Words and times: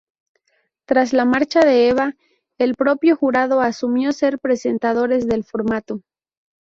Tras 0.87 1.13
la 1.13 1.25
marcha 1.25 1.59
de 1.63 1.87
Eva, 1.87 2.15
el 2.57 2.73
propio 2.73 3.15
jurado 3.15 3.61
asumió 3.61 4.13
ser 4.13 4.39
presentadores 4.39 5.27
del 5.27 5.43
formato. 5.43 6.01